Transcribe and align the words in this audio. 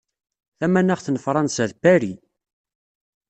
Tamanaɣt 0.59 1.07
n 1.09 1.21
Fransa, 1.25 1.63
d 1.71 1.73
Paris. 1.81 2.21